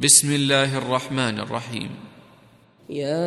[0.00, 1.90] بسم الله الرحمن الرحيم.
[2.90, 3.18] يا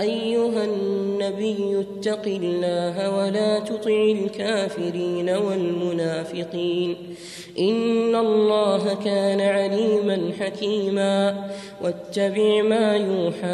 [0.00, 7.15] أيها النبي اتق الله ولا تطع الكافرين والمنافقين.
[7.58, 11.34] إن الله كان عليما حكيما.
[11.84, 13.46] واتبع ما يوحى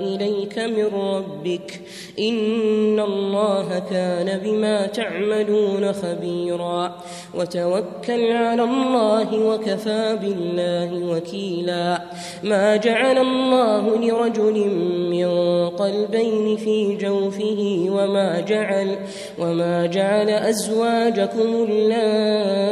[0.00, 1.80] إليك من ربك.
[2.18, 6.96] إن الله كان بما تعملون خبيرا.
[7.34, 12.02] وتوكل على الله وكفى بالله وكيلا.
[12.42, 14.68] ما جعل الله لرجل
[15.10, 15.28] من
[15.68, 18.96] قلبين في جوفه وما جعل
[19.38, 22.71] وما جعل أزواجكم اللائي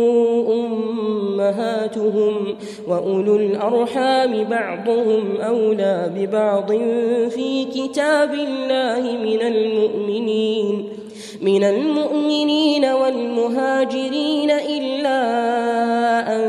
[1.51, 2.55] أمهاتهم
[2.87, 6.71] وأولو الأرحام بعضهم أولى ببعض
[7.29, 10.89] في كتاب الله من المؤمنين
[11.41, 15.21] من المؤمنين والمهاجرين إلا
[16.35, 16.41] أن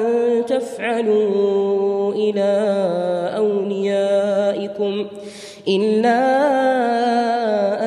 [0.47, 2.53] تفعلوا إلى
[3.37, 5.07] أوليائكم
[5.69, 6.21] إلا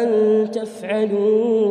[0.04, 0.10] أن
[0.52, 1.65] تفعلوا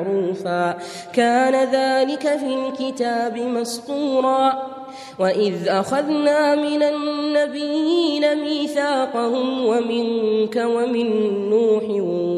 [0.00, 0.78] معروفا.
[1.12, 4.79] كان ذلك في الكتاب مسطورا.
[5.18, 11.08] وإذ أخذنا من النبيين ميثاقهم ومنك ومن
[11.50, 11.84] نوح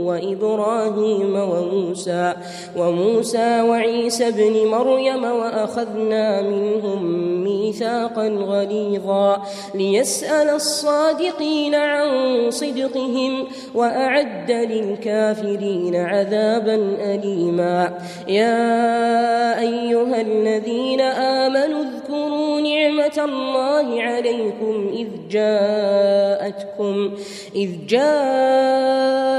[0.07, 2.35] وإبراهيم وموسى
[2.77, 7.05] وموسى وعيسى ابن مريم وأخذنا منهم
[7.45, 9.43] ميثاقا غليظا
[9.75, 12.11] ليسأل الصادقين عن
[12.51, 17.99] صدقهم وأعد للكافرين عذابا أليما
[18.29, 27.13] يا أيها الذين آمنوا اذكروا نعمة الله عليكم إذ جاءتكم
[27.55, 29.35] إذ جاءتكم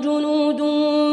[0.00, 0.62] جنود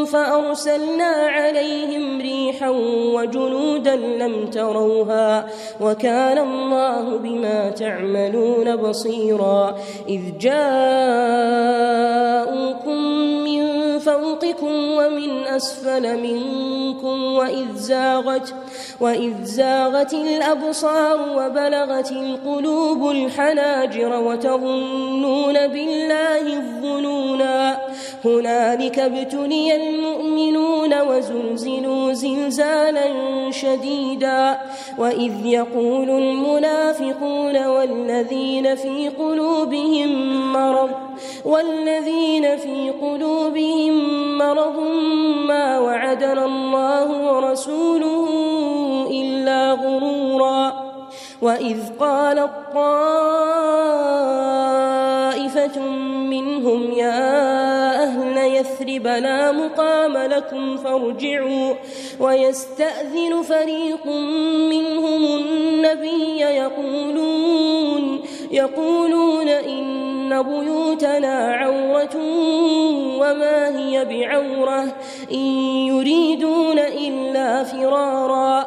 [0.06, 2.68] فأرسلنا عليهم ريحا
[3.14, 5.46] وجنودا لم تروها
[5.80, 11.66] وكان الله بما تعملون بصيرا إذ جاءوكم
[13.44, 18.54] من فوقكم ومن أسفل منكم وإذ زاغت
[19.00, 27.78] وإذ زاغت الأبصار وبلغت القلوب الحناجر وتظنون بالله الظنونا
[28.26, 33.06] هنالك ابتلي المؤمنون وزلزلوا زلزالا
[33.50, 34.58] شديدا
[34.98, 40.90] وإذ يقول المنافقون والذين في قلوبهم مرض
[41.44, 43.94] والذين في قلوبهم
[44.38, 44.78] مرض
[45.48, 48.28] ما وعدنا الله ورسوله
[49.10, 50.86] إلا غرورا
[51.42, 53.36] وإذ قالت طائفة
[56.30, 58.05] منهم يا
[58.46, 61.74] يثرب لا مقام لكم فارجعوا
[62.20, 64.06] ويستأذن فريق
[64.70, 72.16] منهم النبي يقولون يقولون إن بيوتنا عورة
[73.20, 74.84] وما هي بعورة
[75.32, 75.46] إن
[75.86, 78.66] يريدون إلا فرارا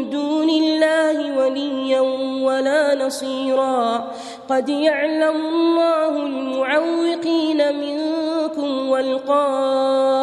[0.11, 1.99] دون الله وليا
[2.45, 4.11] ولا نصيرا.
[4.49, 10.21] قد يعلم الله المعوقين منكم والقائلين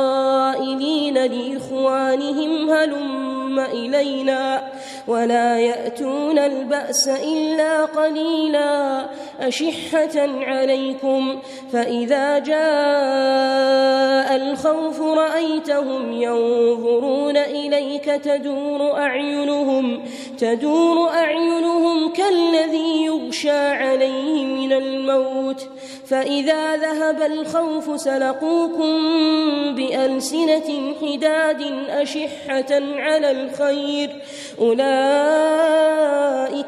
[1.14, 4.62] لإخوانهم هلم إلينا.
[5.08, 9.06] ولا يأتون البأس إلا قليلا
[9.40, 11.38] أشحة عليكم
[11.72, 20.02] فإذا جاء الخوف رأيتهم ينظرون إليك تدور أعينهم
[20.38, 25.68] تدور أعينهم كالذي يغشى عليه من الموت
[26.10, 28.94] فإذا ذهب الخوف سلقوكم
[29.74, 34.10] بألسنة حداد أشحة على الخير.
[34.60, 34.78] أولئك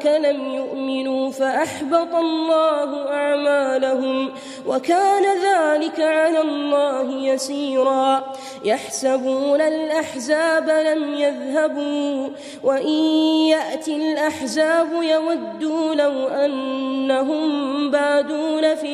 [0.05, 4.31] لم يؤمنوا فأحبط الله أعمالهم
[4.67, 8.33] وكان ذلك على الله يسيرا.
[8.65, 12.29] يحسبون الأحزاب لم يذهبوا
[12.63, 12.95] وإن
[13.49, 18.93] يأتي الأحزاب يودوا لو أنهم بادون في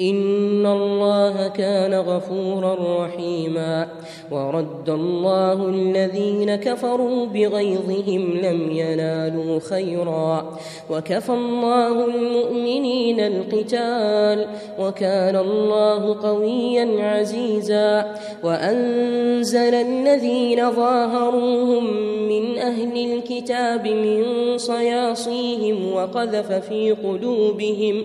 [0.00, 3.88] ان الله كان غفورا رحيما
[4.30, 10.58] ورد الله الذين كفروا بغيظهم لم ينالوا خيرا
[10.90, 14.46] وكفى الله المؤمنين القتال
[14.78, 18.14] وكان الله قويا عزيزا
[18.44, 21.84] وانزل الذين ظاهروهم
[22.28, 24.24] من أهل الكتاب من
[24.58, 28.04] صياصيهم وقذف في قلوبهم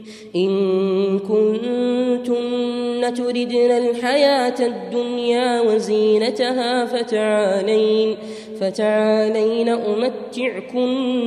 [0.35, 8.17] إن كنتن تردن الحياة الدنيا وزينتها فتعالين
[8.59, 11.17] فتعالين أمتعكن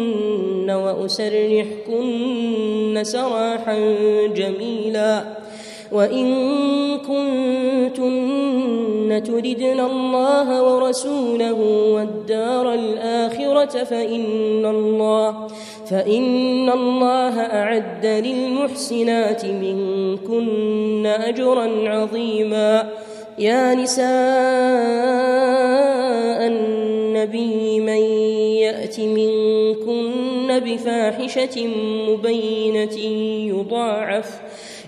[0.71, 2.15] وأسرحكن
[3.03, 3.77] سراحا
[4.37, 5.25] جميلا
[5.95, 6.27] وإن
[6.99, 8.35] كنتن
[9.27, 11.61] تردن الله ورسوله
[11.95, 15.49] والدار الآخرة فإن الله
[15.91, 22.91] فإن الله أعد للمحسنات منكن أجرا عظيما.
[23.39, 24.05] يا نساء
[26.47, 28.03] النبي من
[28.63, 31.67] يأت منكن بفاحشة
[32.09, 32.99] مبينة
[33.55, 34.41] يضاعف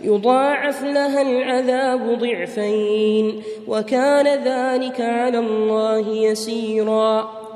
[0.05, 7.47] يضاعف لها العذاب ضعفين وكان ذلك على الله يسيرا.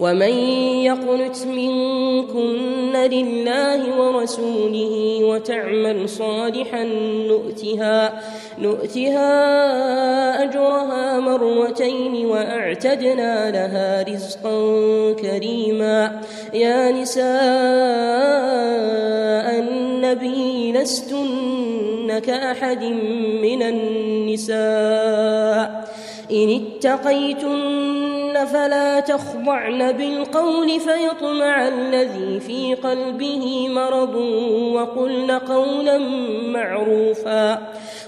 [0.00, 0.34] ومن
[0.84, 6.84] يقنت منكن لله ورسوله وتعمل صالحا
[7.28, 8.22] نؤتها
[8.58, 9.30] نؤتها
[10.42, 14.60] أجرها مرتين وأعتدنا لها رزقا
[15.12, 16.20] كريما.
[16.54, 17.30] يا نساء
[20.72, 22.84] لستن كأحد
[23.42, 24.60] من النساء
[26.32, 27.90] إن اتقيتن
[28.52, 34.14] فلا تخضعن بالقول فيطمع الذي في قلبه مرض
[34.74, 35.98] وقلن قولا
[36.46, 37.72] معروفا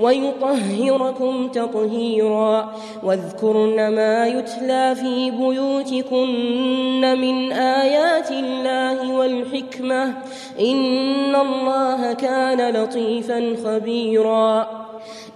[0.00, 2.72] ويطهركم تطهيرا.
[3.04, 10.14] واذكرن ما يتلى في بيوتكن من آيات الله والحكمة.
[10.60, 14.86] إن الله كان لطيفا خبيرا.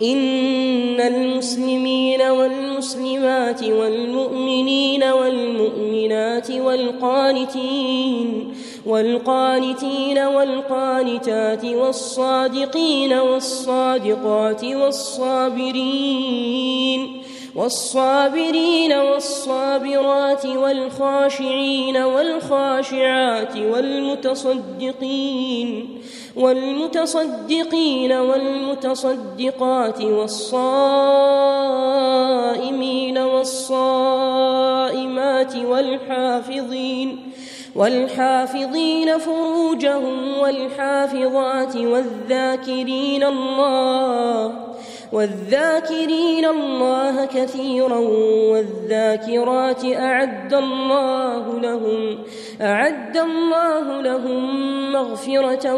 [0.02, 8.49] إن المسلمين والمسلمات والمؤمنين والمؤمنات والقانتين
[8.86, 16.10] والقانتين والقانتات والصادقين والصادقات والصابرين
[17.54, 25.28] والصابرين والصابرات والخاشعين والخاشعات والمتصدقين
[26.36, 31.20] والمتصدقين والمتصدقات والصائمين
[33.18, 34.76] والصائمات
[35.56, 37.30] والحافظين
[37.76, 44.52] والحافظين فروجهم والحافظات والذاكرين الله
[45.12, 47.98] والذاكرين الله كثيرا
[48.52, 52.18] والذاكرات أعد الله لهم
[52.60, 55.74] أعد الله لهم مغفرة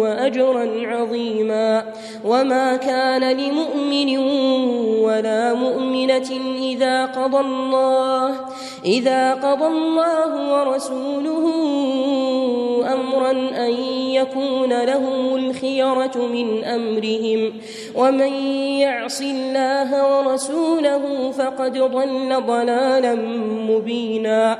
[0.00, 1.92] وأجرا عظيما.
[2.24, 4.18] وما كان لمؤمن
[4.98, 8.34] ولا مؤمنة إذا قضى الله
[8.84, 11.44] إذا قضى الله ورسوله
[12.92, 13.30] أمرا
[13.66, 13.72] أن
[14.10, 17.52] يكون لهم الخيرة من أمرهم
[17.94, 18.32] ومن
[18.82, 23.14] يعص الله ورسوله فقد ضل ضلالا
[23.70, 24.58] مبينا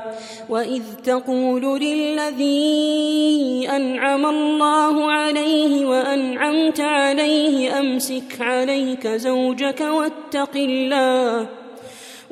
[0.49, 11.62] وإذ تقول للذي أنعم الله عليه وأنعمت عليه أمسك عليك زوجك واتق الله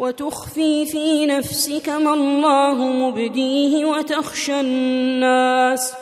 [0.01, 5.93] وتخفي في نفسك ما الله مبديه وتخشى الناس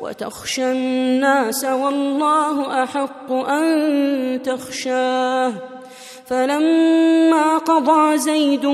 [0.00, 5.52] وتخشى الناس والله أحق أن تخشاه
[6.26, 8.66] فلما قضى زيد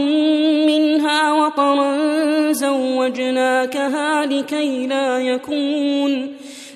[0.66, 1.92] منها وطرا
[2.52, 6.36] زوجناكها لكي لا يكون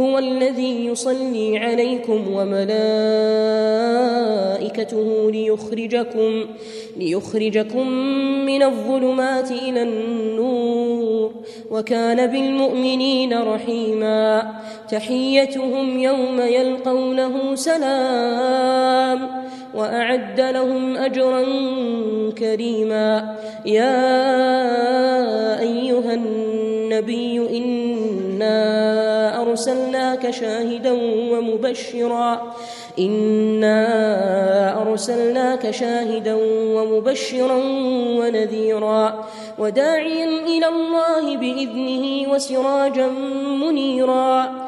[0.00, 2.78] هو الذي يصلي عليكم وملائكته
[5.30, 6.44] ليخرجكم
[6.96, 7.88] ليخرجكم
[8.46, 11.32] من الظلمات إلى النور
[11.70, 14.52] وكان بالمؤمنين رحيما
[14.90, 19.28] تحيتهم يوم يلقونه سلام
[19.74, 21.44] وأعد لهم أجرا
[22.38, 23.36] كريما
[23.66, 24.00] يا
[25.60, 29.07] أيها النبي إنا
[29.68, 30.92] أرسلناك شاهدا
[31.32, 32.54] ومبشرا.
[32.98, 36.34] إنا أرسلناك شاهدا
[36.74, 37.56] ومبشرا
[38.18, 39.24] ونذيرا.
[39.58, 43.06] وداعيا إلى الله بإذنه وسراجا
[43.66, 44.67] منيرا.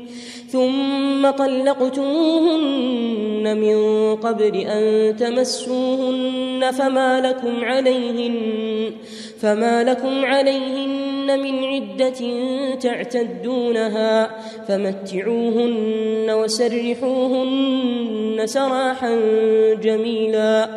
[0.51, 2.77] ثم طلقتموهن
[3.57, 3.75] من
[4.15, 8.91] قبل أن تمسوهن فما لكم عليهن
[9.41, 12.21] فما لكم عليهن من عدة
[12.75, 14.31] تعتدونها
[14.67, 19.19] فمتعوهن وسرحوهن سراحا
[19.81, 20.69] جميلا.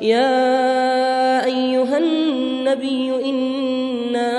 [0.00, 4.30] يا أيها النبي إنا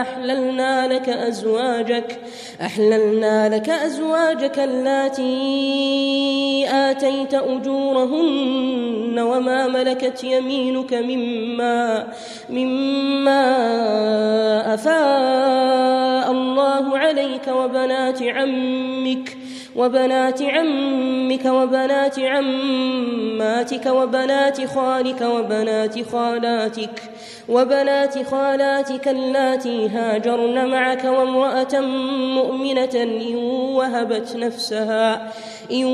[0.00, 2.20] أحللنا لك أزواجك
[2.60, 5.24] أحللنا لك أزواجك اللاتي
[6.70, 12.06] آتيت أجورهن وما ملكت يمينك مما
[12.50, 13.44] مما
[14.74, 19.36] أفاء الله عليك وبنات عمك
[19.76, 27.02] وبنات عمك وبنات عماتك وبنات خالك وبنات خالاتك
[27.48, 31.80] وبنات خالاتك اللاتي هاجرن معك وامرأة
[32.34, 33.36] مؤمنة إن
[33.76, 35.32] وهبت نفسها
[35.72, 35.84] إن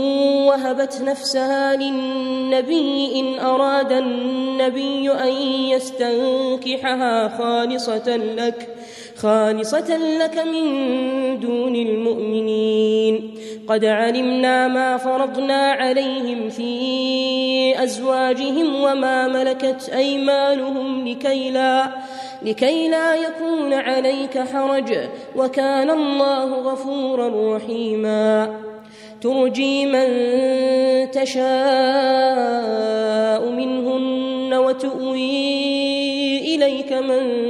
[0.49, 5.33] وهبت نفسها للنبي إن أراد النبي أن
[5.73, 8.79] يستنكحها خالصة لك.
[9.23, 10.65] خالصة لك من
[11.41, 13.35] دون المؤمنين.
[13.69, 21.91] قد علمنا ما فرضنا عليهم في أزواجهم وما ملكت أيمانهم لكي لا
[22.43, 24.97] لكي لا يكون عليك حرج
[25.37, 28.57] وكان الله غفورا رحيما.
[29.21, 30.11] ترجي من
[31.11, 31.50] تشاء
[33.50, 37.50] منهن وتؤوي إليك من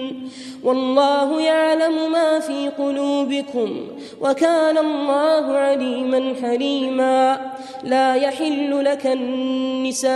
[0.63, 3.87] والله يعلم ما في قلوبكم
[4.21, 7.51] وكان الله عليما حليما
[7.83, 10.11] لا يحل لك النساء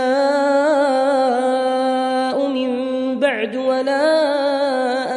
[2.48, 4.06] من بعد ولا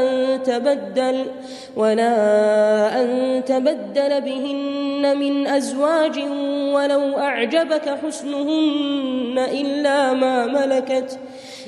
[0.02, 1.26] أن تبدل
[1.76, 2.16] ولا
[3.02, 6.20] أن تبدل بهن من أزواج
[6.74, 11.20] ولو أعجبك حسنهن إلا ما ملكت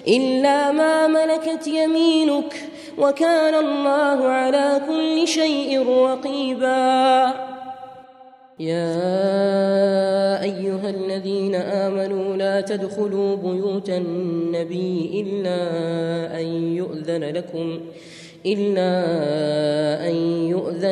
[0.07, 2.70] إلا ما ملكت يمينك
[3.01, 7.33] وكان الله على كل شيء رقيبا.
[8.59, 15.59] يا أيها الذين آمنوا لا تدخلوا بيوت النبي إلا
[16.39, 17.79] أن يؤذن لكم
[18.45, 18.91] إلا
[20.09, 20.15] أن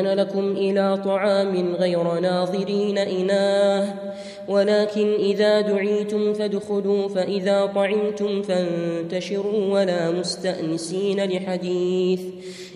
[0.00, 3.94] يؤذن لكم إلى طعام غير ناظرين إناه
[4.48, 12.20] ولكن إذا دعيتم فادخلوا فإذا طعمتم فانتشروا ولا مستأنسين لحديث.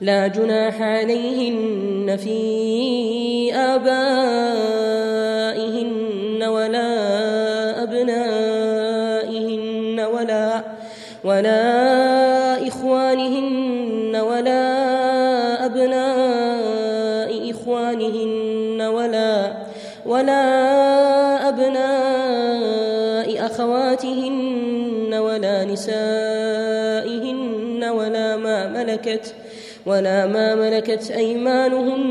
[0.00, 3.92] لا جناح عليهن في آبائهن
[6.42, 10.64] ولا أبنائهن ولا
[11.24, 19.52] ولا إخوانهن ولا أبناء إخوانهن ولا
[20.06, 29.34] ولا أبناء أخواتهن ولا نسائهن ولا ما ملكت
[29.86, 32.10] ولا ما ملكت أيمانهن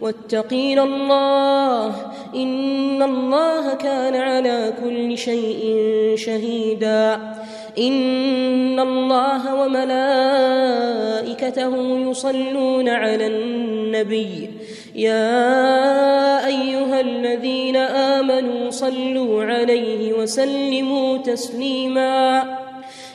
[0.00, 1.86] واتقين الله
[2.34, 5.76] إن الله كان على كل شيء
[6.16, 7.20] شهيدا.
[7.78, 10.90] إن الله وملائكته
[12.10, 14.50] يصلون على النبي.
[14.94, 22.42] يا أيها الذين آمنوا صلوا عليه وسلموا تسليما.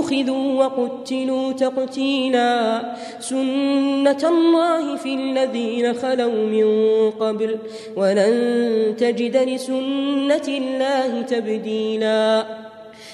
[0.00, 2.82] أخذوا وقتلوا تقتيلا
[3.20, 6.66] سنة الله في الذين خلوا من
[7.10, 7.58] قبل
[7.96, 12.46] ولن تجد لسنة الله تبديلا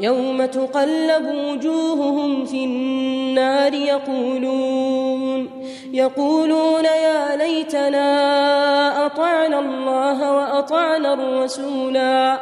[0.00, 5.50] يوم تقلب وجوههم في النار يقولون
[5.92, 12.38] يقولون يا ليتنا أطعنا الله وأطعنا الرسولا.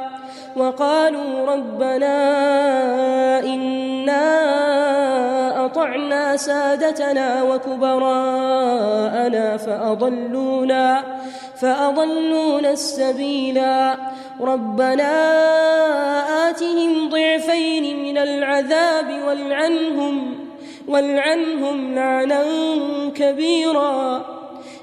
[0.57, 2.17] وقالوا ربنا
[3.45, 4.27] إنا
[5.67, 8.77] أطعنا سادتنا وكبراءنا
[9.57, 11.03] فأضلونا
[11.61, 13.97] فأضلونا السبيلا.
[14.43, 15.13] ربنا
[16.49, 20.35] آتهم ضعفين من العذاب والعنهم
[20.89, 22.45] والعنهم لعنا
[23.15, 24.25] كبيرا.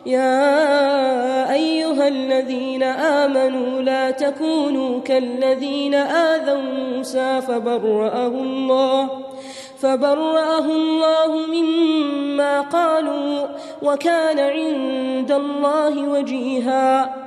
[0.06, 9.10] يا أيها الذين آمنوا لا تكونوا كالذين آذوا موسى فبرأه الله
[9.80, 13.48] فبرأه الله مما قالوا
[13.82, 17.27] وكان عند الله وجيها.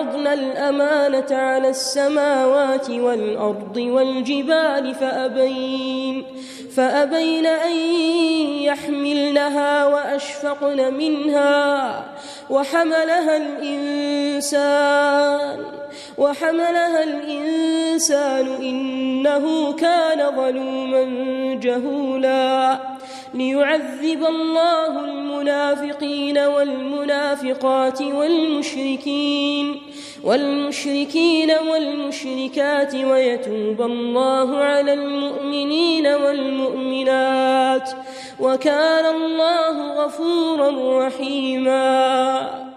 [0.00, 6.24] عرضنا الأمانة على السماوات والأرض والجبال فأبين
[6.76, 7.76] فأبين أن
[8.62, 12.04] يحملنها وأشفقن منها
[12.50, 13.36] وحملها
[14.36, 14.80] الإنسان
[16.18, 21.04] وحملها الإنسان إنه كان ظلوما
[21.54, 22.89] جهولا.
[23.34, 29.82] ليعذب الله المنافقين والمنافقات والمشركين
[30.24, 37.90] والمشركين والمشركات ويتوب الله على المؤمنين والمؤمنات
[38.40, 42.69] وكان الله غفورا رحيما